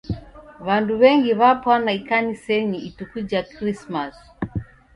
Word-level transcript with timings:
W'andu 0.65 0.93
w'engi 1.01 1.31
w'apwana 1.39 1.91
ikanisenyi 1.99 2.77
ituku 2.89 3.17
ja 3.31 3.41
Krismasi. 3.53 4.27